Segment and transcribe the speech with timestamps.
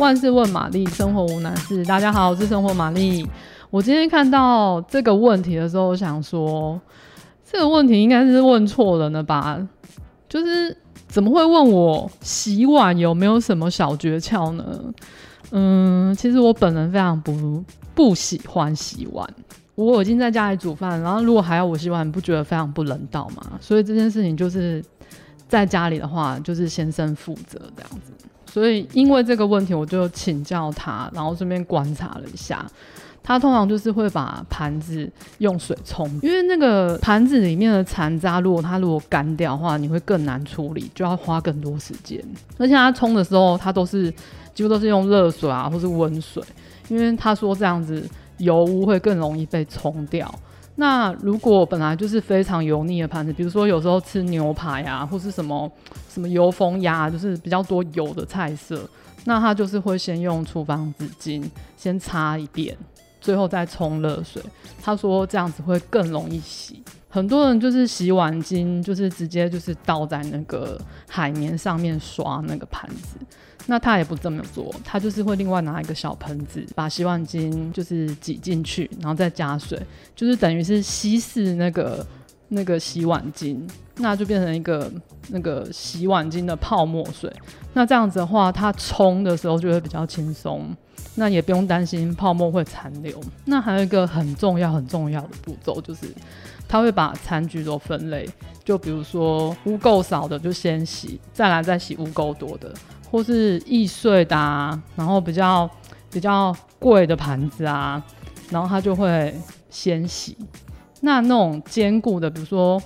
[0.00, 1.84] 万事问玛丽，生活无难事。
[1.84, 3.28] 大家好，我是生活玛丽。
[3.68, 6.80] 我今天看到这个问题的时候，我想说，
[7.44, 9.60] 这个问题应该是问错人了吧？
[10.26, 10.74] 就是
[11.06, 14.64] 怎么会问我洗碗有没有什么小诀窍呢？
[15.50, 17.62] 嗯，其实我本人非常不
[17.94, 19.28] 不喜欢洗碗。
[19.74, 23.58] 我已经在家里煮饭，然后如果还要我洗碗，你不觉得非常不人道吗？
[23.60, 24.82] 所以这件事情就是
[25.46, 28.12] 在家里的话，就是先生负责这样子。
[28.52, 32.66] 所以，因为这个问题，我就请教他，然后顺便观察了一下。
[33.22, 42.18] 他通常就是会把盘子用水冲，因为那个盘子里面的残渣，如果它如果干掉的话，你会更难处理，就要花更多时间。
[42.56, 44.10] 而且他冲的时候，他都是
[44.54, 46.42] 几乎都是用热水啊，或是温水，
[46.88, 50.34] 因为他说这样子油污会更容易被冲掉。
[50.80, 55.70] 那如果本来就是非常油腻的盘子，比如说有时候吃牛排啊，或是什么
[56.08, 58.88] 什么油封鸭，就是比较多油的菜色，
[59.26, 61.44] 那他就是会先用厨房纸巾
[61.76, 62.74] 先擦一遍，
[63.20, 64.42] 最后再冲热水。
[64.82, 66.82] 他说这样子会更容易洗。
[67.08, 73.16] 很多人就是洗碗巾，就是直接就是倒在那个海绵上面刷那个盘子。
[73.66, 79.80] 那他也不这么做，他就是会另外拿一个小盆子，把洗碗巾就是挤进去，然后再加水，
[80.16, 82.04] 就是等于是稀释那个
[82.48, 83.60] 那个洗碗巾，
[83.96, 84.90] 那就变成一个
[85.30, 87.32] 那个洗碗巾的泡沫水。
[87.72, 90.74] 那这样子的话，它冲的时候就会比较轻松，
[91.14, 93.20] 那也不用担心泡沫会残留。
[93.44, 96.06] 那还有一个很重要很重要的步骤，就是
[96.68, 98.28] 它会把餐具都分类，
[98.64, 102.72] 就比如说污垢少的就先洗，再来再洗污垢多的。
[103.10, 105.68] 或是易碎的啊，然后比较
[106.12, 108.00] 比较贵的盘子啊，
[108.50, 109.34] 然后它就会
[109.68, 110.36] 先洗。
[111.00, 112.80] 那那种坚固的，比如说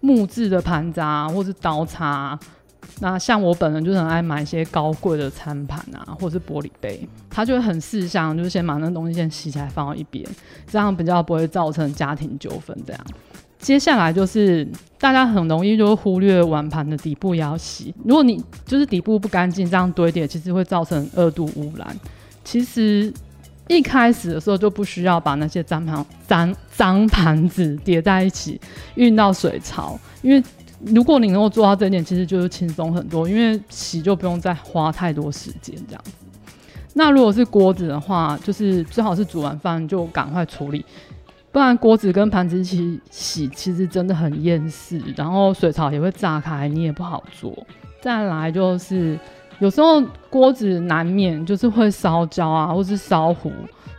[0.00, 2.38] 木质的盘子啊，或是刀叉，
[3.00, 10.24] 那像我本人就很爱买一些高贵的餐盘啊，或是玻璃杯，他就会很识相，就是先把那东西先洗起来放到一边，
[10.66, 13.06] 这样比较不会造成家庭纠纷这样。
[13.58, 14.64] 接下来就是
[15.00, 17.92] 大家很容易就会忽略碗盘的底部也要洗。
[18.04, 21.96] 如果你就是底部不干净，这样堆叠其实会造成二度污染。
[22.44, 23.12] 其实
[23.68, 28.60] 一开始的时候就不需要把那些脏盘脏脏盘子叠在一起
[28.96, 30.42] 运到水槽，因为
[30.86, 36.12] 如果你能够做到这一点，其实就是轻松很多，因为洗就不用再花太多时间这样子。
[36.94, 40.84] 那如果是锅子的话，就是最好是煮完饭就赶快处理。
[41.50, 47.66] 不然锅子跟盘子一起洗，其实真的很厌世，然后水槽也会炸开，你也不好做。
[48.00, 49.18] 再来就是
[49.58, 53.52] 有时候锅子难免就是会烧焦啊，或是烧糊，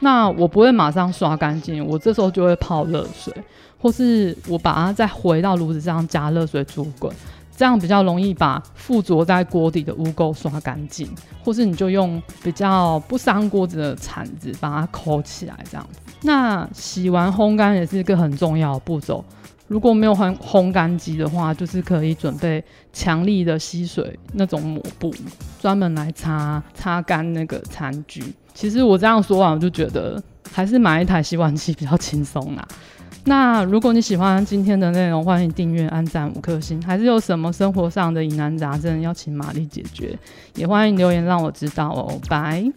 [0.00, 3.32] 那我不会马上刷干净，我这时候就会泡热水，
[3.78, 7.14] 或是我把它再回到炉子上加热水煮滚。
[7.56, 11.08] 这样比较容易把附着在锅底的污垢刷干净，
[11.44, 16.00] 或是你就用比较不伤锅子的铲子把它抠起来，这样子。
[16.22, 19.24] 那洗完烘干也是一个很重要的步骤。
[19.66, 25.12] 如果没有烘烘干机的话，就是可以准备强力的吸水那种抹布，
[25.60, 28.22] 专门来擦擦干那个餐具。
[28.52, 32.66] 其实我这样说完，我就觉得还是买一台洗碗机比较轻松啦。
[33.24, 36.80] 那如果你喜欢今天的内容，欢迎订阅、按赞五颗星。
[36.82, 40.16] 还是有什么生活上的疑难杂症要请玛丽解决，
[40.56, 42.20] 也欢迎留言让我知道哦。
[42.28, 42.70] 拜。